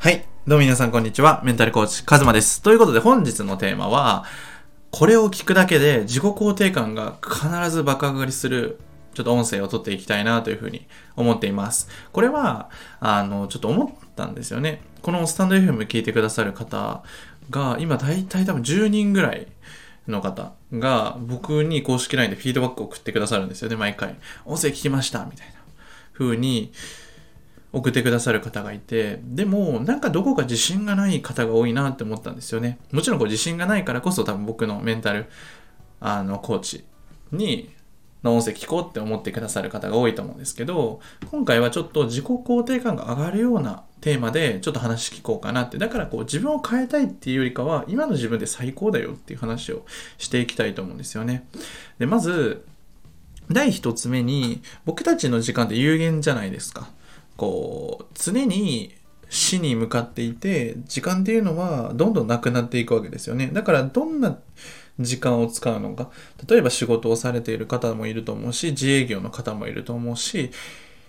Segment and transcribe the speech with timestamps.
[0.00, 0.24] はい。
[0.46, 1.42] どうも皆さんこんにちは。
[1.44, 2.62] メンタルコーチ、カズマです。
[2.62, 4.26] ということで本日のテーマは、
[4.92, 8.78] これを聞くだけで自己肯定感が必ず爆上がりする、
[9.14, 10.86] ちょっと音声を取っていきたいなというふうに
[11.16, 11.88] 思っています。
[12.12, 12.70] これは、
[13.00, 14.82] あの、ちょっと思ったんですよね。
[15.02, 17.02] このスタンド FM 聞いてくださる方
[17.50, 19.48] が、今大体多分10人ぐらい
[20.06, 24.14] の方が僕に公式 LINE でフィードバックを送ってくださるんですよね、毎回。
[24.44, 25.54] 音声聞きましたみたいな
[26.12, 26.72] 風に
[27.72, 32.78] 送ってくださる方がいて、でもなんかどこか自信がない方が多いなって思ったんですよね。
[32.92, 35.26] もちろんこう自信がないからこそ多分僕のメンタル
[36.00, 36.84] あのコーチ
[37.32, 37.70] に
[38.22, 45.78] の音声聞こうって思ってくださる方が多いと思うんですけど、今回はちょっと自己肯定感が上がるようなテーマでちょっと話聞こうかなって。
[45.78, 49.84] だからこう自分を変えたいっていうよりかは、今の自分で最高だよっていう話を
[50.16, 51.46] していきたいと思うんですよね。
[51.98, 52.64] で、まず、
[53.50, 56.88] 第一つ目に、僕たちの時間って有限じゃないですか。
[57.38, 58.94] こう、常に
[59.30, 63.48] 死に向かっていて、時間っていうのはどんどんなくなっていくわけですよね。
[63.52, 64.38] だからどんな
[64.98, 66.10] 時間を使うのか。
[66.48, 70.50] 例えば仕事をされている方もいると思うし、自営業の方もいると思うし、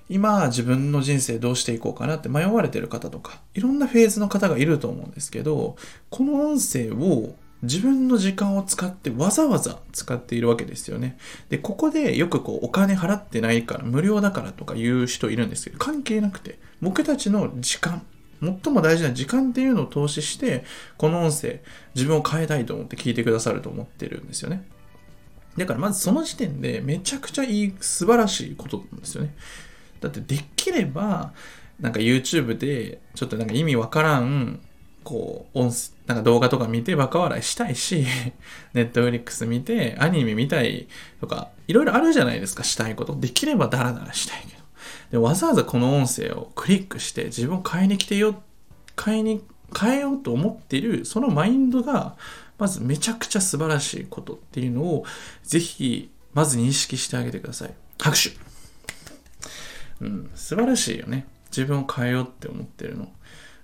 [0.07, 5.77] 今自分の人生どうしていこうかなって迷われてる方とか、いろんなフェーズの方がいると思うんですけど、
[6.11, 11.17] この音声を自分の時間を使ってわざわざ使っているわけですよね。
[11.49, 18.05] で、ここでよくこうお金払ってないから無料だからとか言う人いるんですけど、関係なくて、僕たちの時間、
[18.41, 20.63] 最も大事な時間っていうのを投資して、
[20.97, 21.61] この音声、
[21.95, 24.63] 自分を変えたいと思って聞いてくださると思ってるんですよね。
[25.57, 29.35] だからまずその時点でめちゃくちゃいい、素晴らしいことなんですよね。
[29.99, 31.33] だってできれば、
[31.81, 34.61] なんか YouTube でちょっとなんか意味わからん、
[35.03, 38.03] こう、音声、なんか動画とか見てバカ笑いしたいし、
[38.73, 40.87] Netflix 見てアニメ見たい
[41.21, 43.15] とか、いろいろあるじゃないですか、したいこと。
[43.15, 44.63] できればダラダラしたいけど。
[45.11, 48.41] でわざわざこの音声をクリックして自分を変えに来てよ、
[48.99, 49.43] 変えに、
[49.79, 52.17] 変えようと思ってる、そのマインドが、
[52.57, 55.05] まずめちゃくちゃ素晴らしいことっていうのを、
[55.43, 57.73] ぜひ、まず認識してあげてください。
[57.99, 58.31] 拍手
[60.01, 61.27] うん、素晴らしいよね。
[61.51, 63.09] 自分を変えようって思ってるの。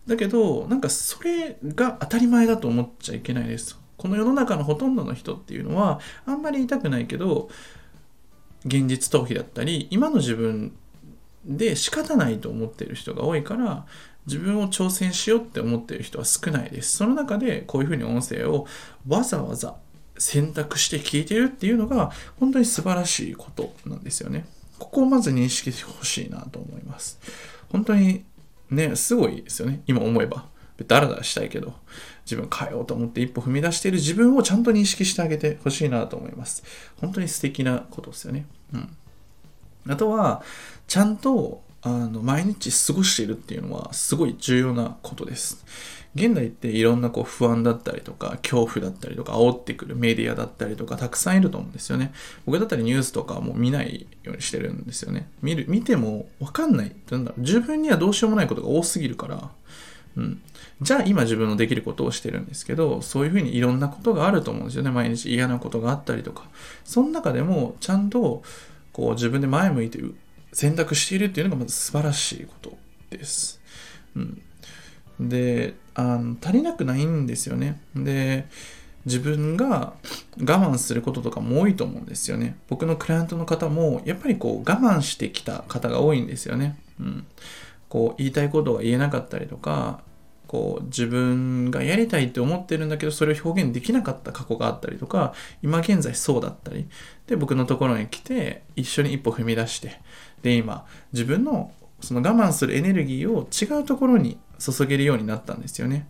[0.07, 3.79] だけど、なんかそれが当たり前だと思っちゃいけないです。
[3.97, 7.49] この世の中のほとんどの人っていうのは、あんまり言いたくないけど、
[8.65, 10.73] 現実逃避だったり、今の自分
[11.45, 13.85] で仕方ないと思っている人が多いから、
[14.27, 16.97] 自分を挑戦しようって思ってる人は少ないです。
[16.97, 18.67] その中でこういうふうに音声を
[19.07, 19.75] わざわざ
[20.17, 24.45] 選択して聞いてるっていうのが本当に素晴らしいことなんですよね。
[24.79, 27.19] ここをまず認識してほしいなと思います。
[27.69, 28.25] 本当に
[28.69, 29.81] ね、すごいですよね。
[29.87, 30.47] 今思えば。
[30.87, 31.73] ダラダラしたいけど、
[32.25, 36.63] 自分変えようと思って一歩踏み出している自分をちゃんと認識してあげてほしいなと思います。
[36.99, 38.45] 本当に素敵なことですよね。
[38.73, 38.97] うん。
[39.87, 40.43] あとは、
[40.87, 45.63] ちゃんとあの毎日過ごしているっていうのはすごい重要なことです。
[46.15, 52.11] 現代っていろんなこう不安だったりとか恐怖だったりとか煽ってくるメディアだったりとかたくさんいると思うんですよね。
[52.47, 55.29] 僕だったりニュースとかも見ないようにしてるんですよね。
[55.43, 56.95] 見る、見てもわかんない。
[57.11, 59.51] なんだろう自分にはどうしようもないことが多すぎるから。
[60.17, 60.41] うん。
[60.81, 64.89] じゃあ今自分のできることをしてるんですけど、そういうふうにいろんなことがあると思うんですよね。
[64.89, 66.49] 毎日嫌なことがあったりとか。
[66.83, 68.41] その中でもちゃんと
[68.93, 69.99] こう自分で前向いて
[70.55, 72.77] 選択しているっていうのがまず素晴らしいこと
[73.09, 73.59] です。
[74.15, 74.41] うん。
[75.19, 77.81] で、あの足りなくないんですよね。
[77.93, 78.47] で、
[79.05, 79.95] 自分が
[80.39, 82.55] 我慢することとかも多いと思うんですよね。
[82.69, 86.79] 僕のクライアントの方も、やっぱりこう我慢してきた方が多いんですよね。
[87.01, 87.27] うん。
[87.89, 89.99] こう言いたいことが言えなかったりとか、
[90.47, 96.87] こう自分がやりたいって思ってるんだけどそれを表現できなかった過去があったりとか今現在そうだったり
[97.27, 99.99] で僕のところに来て一緒に一歩踏み出して
[100.41, 106.07] で今自分のその我慢するエネルギーを違うところに注げるようになったんですよね。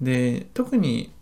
[0.00, 1.12] で特に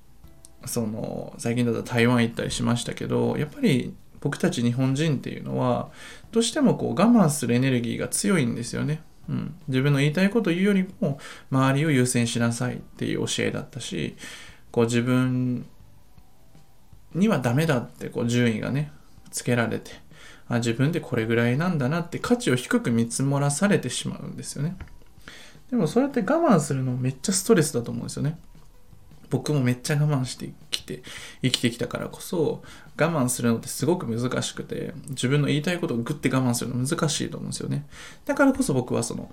[0.65, 5.91] その最近だと台湾行ったりしましたけどやっぱり僕たち日本人っていうのは
[6.31, 9.03] どうしてもこう我慢するエネルギーが強いんですよね。
[9.29, 11.19] うん、自分の言いたいこと言うよりも
[11.51, 14.17] 周りを優先しなさいっていう教えだったし
[14.73, 15.65] こう自分
[17.15, 18.91] にはダメだってこう順位がね
[19.31, 19.93] つけられて
[20.49, 24.77] あ自分でこれぐらいなんだなって価値を低く見積もらされてしまうんですよね。
[25.71, 28.39] でもそれって我慢するのめっちゃストレスだと思うんですよね。
[29.31, 31.03] 僕もめっちゃ我慢してきて
[31.41, 32.63] 生きてきたからこそ
[32.99, 37.87] 我慢するのってすごく難しくて自分の言いたいことをグッて我慢するの難しいと思うんですよね。
[38.27, 39.33] だからこそ僕はその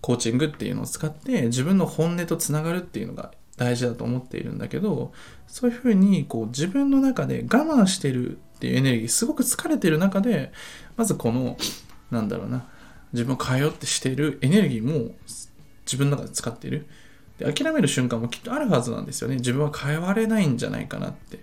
[0.00, 5.12] コーチングっていうのを使って自分の本音とつながるっていうのが大事だと思っているんだけど
[5.46, 10.52] そういうふうにこう自分の中で我慢してるっていうエネルギーすごく疲れてる中で
[10.96, 11.56] まずこの
[12.10, 12.66] なんだろうな
[13.12, 15.14] 自分を変えようってしてるエネルギーも
[15.84, 16.86] 自分の中で使っている
[17.38, 19.36] で諦める瞬間もきっとあるはずなんですよね。
[19.36, 21.38] 自分は変われないんじゃないかなって。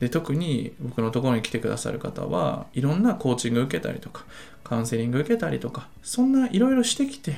[0.00, 4.24] で特に僕のところに来てくださる方はいろんなコーチング受けたりとか
[4.62, 7.36] カウンセリング受けたりとかそんないろいろしてきて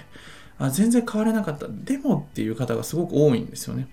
[0.59, 3.87] あ全然変われなかったでもっていう方がすごく多いんですよね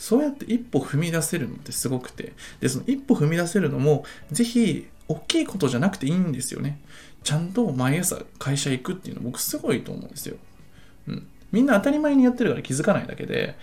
[0.00, 6.80] そうやって一歩踏み出せるのってすごくてでその一歩踏み出せるのもぜひ大きいことじゃなくていいんですよね
[7.22, 10.36] ちゃんと毎朝会社行くっていうの僕すごいと思うんですよ、
[11.06, 13.56] うん、みんな当たり前にやってるから気づかないだけで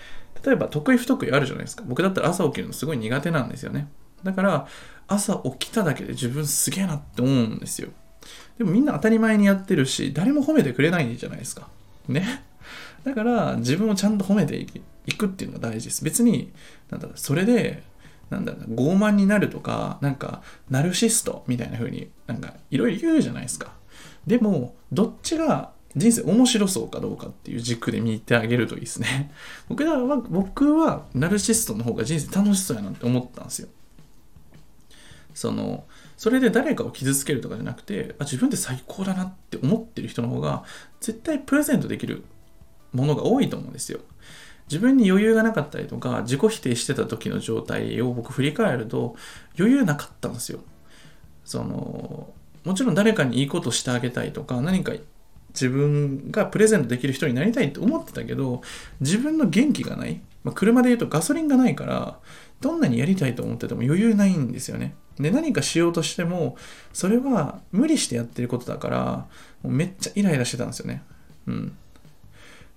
[0.45, 3.88] 例えば得意不得意あるじゃないですか僕だったら朝起きるのすごい苦手なんですよね
[4.24, 4.68] だから
[5.07, 7.90] 朝起きただけで自分すげえなって思うんですよ。
[8.57, 11.69] でもみんな当たり前にやってるし、誰も褒めてくれないじゃないですか。
[12.07, 12.44] ね。
[13.04, 14.66] だから自分をちゃんと褒めてい
[15.07, 16.04] 行くっていうのが大事です。
[16.04, 16.51] 別に、
[16.89, 17.83] なんだそれで、
[18.30, 23.74] なんだろう傲慢になるとか、なんか、ナルシストみたいな風になんかいろいろ言うじゃないですか。
[24.27, 29.31] でも、どっちが人生面白そうかどうかっていう軸で見てあげるといいですね。
[29.69, 29.98] 僕は、
[30.30, 33.69] 僕はナルシストの方が人生楽しそうやなって思ったんですよ。
[35.38, 35.86] その
[36.18, 40.63] それで誰かを傷つけるとかじゃなくてあ自分って最高だなって思ってる人の方が
[41.00, 42.24] 絶対プレゼントできる
[42.92, 44.00] ものが多いと思うんですよ
[44.69, 49.16] 自分に余裕がなかったりとか自己否定してた時の状態を僕振り返ると
[49.58, 50.60] 余裕なかったんですよ
[51.46, 52.34] その
[52.64, 54.94] もちろん誰かにいいことしてあげたいとか何か
[55.50, 58.62] 自分がプレゼントできる人になりたいって思ってたけど
[59.00, 62.19] 自分の元気がない、まあ、車で言うとガソリンがないから
[62.60, 66.58] どんなにやりたいと思ってても余裕ないんですよねで、何かしようとしても、
[66.94, 69.28] それは無理してやってることだから、
[69.64, 71.04] もうめっちゃイライラしてたんですよね。
[71.48, 71.78] うん。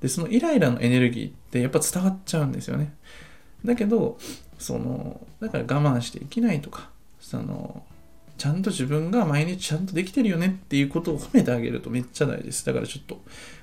[0.01, 2.95] で、そのイライラのエネルギーってやっぱ伝わっちゃうんですよね。
[3.65, 4.19] だけど、
[4.59, 7.85] その、だから我慢していけないとか、その、
[8.39, 12.65] ちゃんと自分が毎日ちゃんとできてるよねっていうことを褒めてあげるとめっちゃ大事です。
[12.65, 13.21] だからちょっと、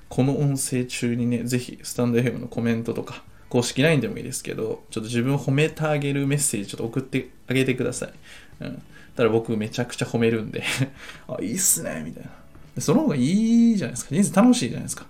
[0.09, 8.13] この音声中にね、ぜひスタンド FM のコメントとか、公式 LINE でもいいですけど、ちょっと自分を褒めてあげるメッセージちょっと送ってあげてください。
[8.61, 8.81] うん。
[9.15, 10.63] ただ僕めちゃくちゃ褒めるんで
[11.27, 12.81] あ、いいっすね、みたいな。
[12.81, 14.09] その方がいいじゃないですか。
[14.13, 15.07] 人生楽しいじゃないですか。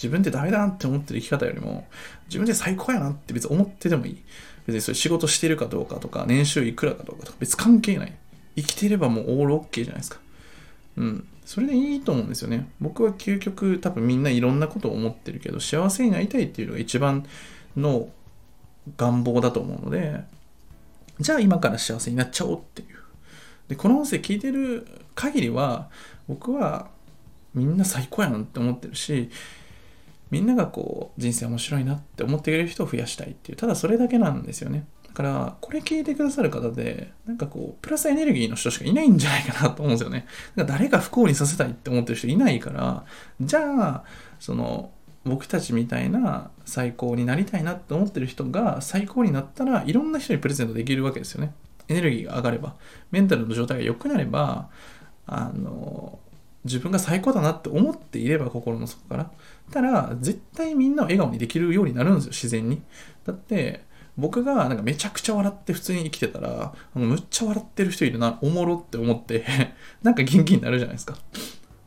[0.00, 1.86] 自分ってダメだなって思ってる生き方よりも、
[2.28, 4.22] 自分で最高やなって別に思っててもいい。
[4.66, 8.14] 別にそれ仕事してるかどうかとか、年収いくらかどうかとか、別関係ない。
[8.56, 10.20] 生きてればもうオールオッケーじゃないですか。
[10.96, 11.26] うん。
[11.44, 12.70] それでいいと思うんですよね。
[12.80, 17.26] 僕は究極多分みんないろんなことを思ってるけど、幸せになりたいっていうのが一番
[17.76, 18.08] の
[18.96, 20.24] 願望だと思うので、
[21.18, 22.88] じゃあ今から幸せになっちゃおうっていう。
[23.68, 25.90] で、この音声聞いてる限りは、
[26.28, 26.88] 僕は
[27.54, 29.30] みんな最高やなって思ってるし、
[30.30, 34.86] みんながこう人生面白いなって思ってくれる人を増やしたいっていう、ただそれだけなんですよね。
[35.08, 40.26] だから、これ聞いてくださる方で、なんかこう、プラスエネルギーの人しかいないんじゃないかなと思うんですよね。
[40.54, 43.04] だから誰か不幸にさせたいって思ってる人いないから、
[43.40, 44.04] じゃあ、
[44.38, 44.92] その、
[45.24, 51.52] 僕たちみたいな最高になりたいなって思ってる人が最高になったらいろんな人にプレゼントできるわけですよね。
[51.88, 52.76] エネルギーが上がれば、
[53.10, 54.70] メンタルの状態が良くなれば、
[55.26, 56.20] あの、
[56.64, 59.30] 自分が最高だなって思っていれば心の底から。
[59.70, 62.82] たら、絶対みんなを笑顔にできるようになるんですよ、自然に。
[63.24, 63.84] だって、
[64.16, 69.44] 僕がなんかめちゃくちゃ笑って普通に生きてたら、むっちゃ笑ってる人いるな、おもろって思って
[70.02, 71.16] なんか元気になるじゃないですか。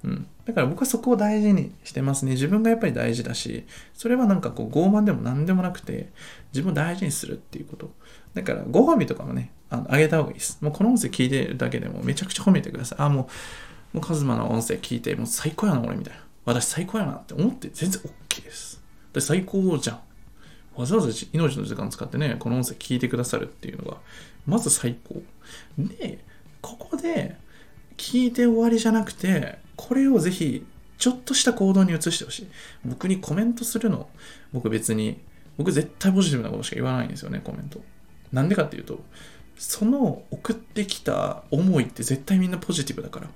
[0.03, 0.27] うん。
[0.45, 2.31] だから僕はそこを大事にしてますね。
[2.31, 6.11] 自分がやっぱり大事だし、それはなんかこう傲慢でも何でもなくて、
[6.51, 7.91] 自分を大事にするっていうこと。
[8.33, 10.57] だからご褒美とかもね、あのあげた方がいいです。
[10.61, 12.99] もうこの音声聞いてるだけでもめちゃくちゃ褒めてください。
[13.01, 13.25] あ、もう、
[13.93, 16.19] もうカズマの音声聞いて、もう最高やな、俺みたいな。
[16.45, 18.81] 私最高やなって思って全然 OK です。
[19.13, 19.99] で最高じゃん。
[20.75, 23.97] わざわざ命の時間使ってね、この音声聞いてくださるっていうのが、
[24.47, 25.21] まず最高。
[25.77, 26.19] で、
[26.61, 27.37] ここで、
[27.95, 30.65] 聞いて終わりじゃなくて、これをぜひ、
[30.97, 32.47] ちょっとした行動に移してほしい。
[32.85, 34.09] 僕にコメントするの、
[34.51, 35.19] 僕別に、
[35.57, 37.81] 僕絶対ポジティブなことしか言わないんですよね、コメント。
[38.31, 39.03] なんでかっていうと、
[39.57, 43.29] その送ってきた思いって絶対みんなポジティブだから。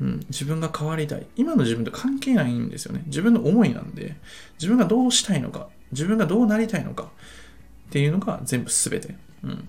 [0.00, 1.26] うん、自分が変わりたい。
[1.36, 3.02] 今の自分と関係ないんですよね。
[3.06, 4.16] 自分の思いなんで、
[4.54, 9.14] 自分がどうしたいのか、自分がどうなりたいのかっていうのが全部全て。
[9.42, 9.68] うん。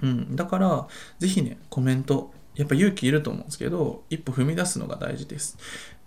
[0.00, 0.86] うん、だから、
[1.18, 5.56] ぜひね、コメントやっぱ勇気いると思うんですけど、一歩踏み出すのが大事です。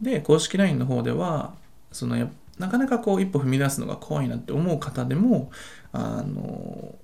[0.01, 1.53] で、公式 LINE の方では、
[1.93, 5.49] そのやなかなかこう一歩踏み出すのが怖いなって思う方でも、
[5.93, 6.95] あの、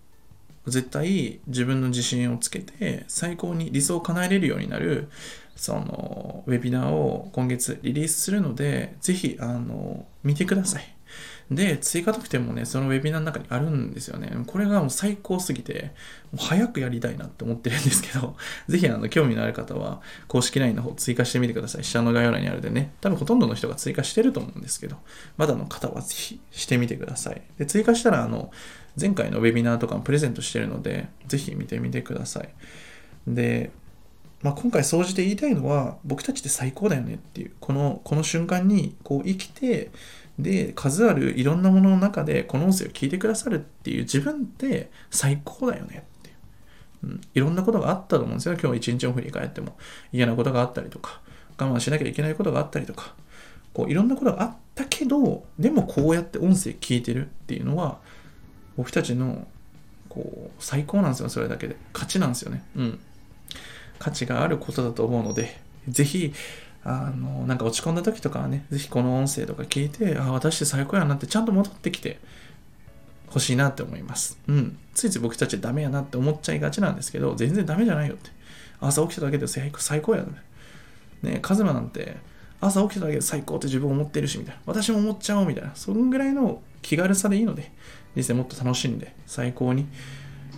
[0.68, 5.10] 絶対自分の自信をつけて最高に理想を叶えれるようになる
[5.56, 10.98] そのウェビナーを今月リリースするのでぜひあの見てください
[11.50, 14.30] で、追加特典もね、そのウェビナーの中にあるんですよね。
[14.48, 15.92] これがもう最高すぎて、
[16.34, 18.36] もう早くやりたいなって思ってるんですけど、
[18.68, 21.86] ぜひあの興味のある方は、公式 LINE の方追加してみてください。
[21.86, 24.98] 下の概要欄にあるでね、多分ほとんどの人が追加してると思うんですけど、
[25.38, 27.42] まだの方はぜひしてみてください。
[27.58, 28.52] で、追加したら、あの、
[29.00, 32.50] 前回のウェビナーとかもプレゼントしてるので、ぜひ見てみてください。
[33.28, 33.72] で、
[34.42, 39.90] まあ、今回総じて言いたいのは僕たちって最高だよねっていうこのこの瞬間にこう生きて
[40.38, 46.36] で数あるいろんなものの中でこの音声を聞いてくださるっていう自分って最高だよねっていう、
[47.06, 49.76] うん、いろんなことがあったと思うんですよ今日一日を振り返っても。
[50.14, 51.20] 嫌なことがあったりとか
[51.58, 53.16] 我慢しなきゃいけないことがあったりとか。
[53.74, 58.00] こういろんなことがあったけどでもこうやって音声聞いてるっていうのは
[58.78, 59.48] 僕たちの
[60.08, 63.00] こう最高なんですよそれだけで勝ちなんですよねうん
[64.00, 66.34] 価値があることだと思うのでぜひ
[66.90, 72.18] あの、なんか落ち込んだ時とかはね、ぜひこの音声とか聞いて、あ、私って最高やなってちゃんと戻ってきて
[73.28, 74.40] 欲しいなって思います。
[74.48, 74.78] うん。
[74.94, 78.30] ついつい僕たちダメやなって思っちゃいがちなんですけど、全然ダメじゃないよって。
[78.80, 80.28] 朝起きただけで最高最高やね。
[81.24, 82.16] ねカズマなんて、
[82.60, 84.62] 朝起きただけで最高って自分思ってるし、みたいな。
[84.66, 85.72] 私も思っちゃおう、みたいな。
[85.76, 87.72] そんぐらいの気軽さでいいので、
[88.16, 89.88] 人生もっと楽しんで、最高に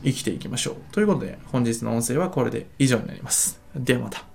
[0.03, 0.75] 生きていきましょう。
[0.91, 3.59] ということで、本日の音声はこれで以上になります。
[3.75, 4.28] ではまた。